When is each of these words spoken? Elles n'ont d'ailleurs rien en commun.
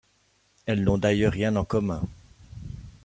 Elles 0.65 0.83
n'ont 0.83 0.97
d'ailleurs 0.97 1.31
rien 1.33 1.55
en 1.55 1.63
commun. 1.63 2.01